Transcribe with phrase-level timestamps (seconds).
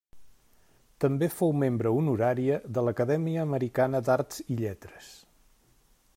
[1.03, 5.13] També fou Membre Honorària de l'Acadèmia Americana d'Arts i Lletres.